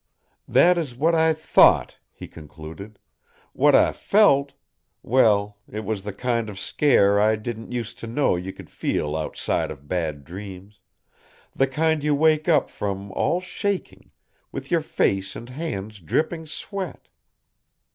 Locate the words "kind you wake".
11.67-12.49